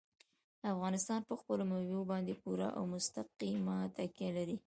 افغانستان 0.73 1.19
په 1.29 1.33
خپلو 1.39 1.63
مېوو 1.69 2.09
باندې 2.11 2.33
پوره 2.41 2.67
او 2.77 2.83
مستقیمه 2.93 3.77
تکیه 3.97 4.29
لري. 4.37 4.57